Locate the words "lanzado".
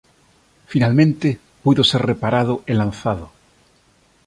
2.81-3.25